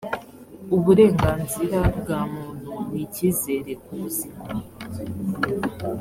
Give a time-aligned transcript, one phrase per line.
[0.75, 4.43] uburenganzira bwa muntu n icyizere ku buzima